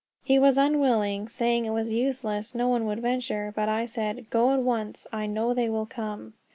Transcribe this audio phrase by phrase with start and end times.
[0.23, 4.49] He was unwilling, saying it was useless, no one would venture; but I said: "Go
[4.51, 6.33] at once, I know they will come."